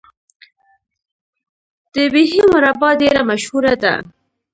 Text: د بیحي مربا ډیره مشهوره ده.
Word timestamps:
د 1.93 1.95
بیحي 2.13 2.41
مربا 2.53 2.89
ډیره 3.01 3.21
مشهوره 3.29 3.73
ده. 3.83 3.93